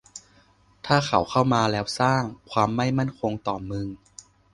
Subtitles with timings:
[0.83, 3.87] แต่เขาเข้ามาแล้วสร้าง ความไม่มั่นคงต่อมึง